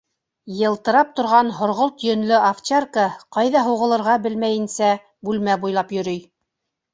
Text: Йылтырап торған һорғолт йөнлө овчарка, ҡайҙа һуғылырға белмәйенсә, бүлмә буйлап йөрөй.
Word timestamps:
Йылтырап 0.59 1.09
торған 1.17 1.51
һорғолт 1.57 2.05
йөнлө 2.07 2.39
овчарка, 2.47 3.03
ҡайҙа 3.37 3.63
һуғылырға 3.69 4.17
белмәйенсә, 4.25 4.91
бүлмә 5.31 5.59
буйлап 5.67 5.95
йөрөй. 6.01 6.19